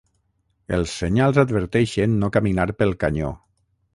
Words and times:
Els 0.77 0.93
senyals 1.01 1.41
adverteixen 1.43 2.17
no 2.23 2.31
caminar 2.39 2.67
pel 2.79 2.95
canyó. 3.05 3.31